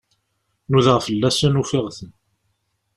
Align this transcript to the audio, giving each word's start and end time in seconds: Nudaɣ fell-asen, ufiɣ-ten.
Nudaɣ 0.71 0.99
fell-asen, 1.07 1.59
ufiɣ-ten. 1.61 2.11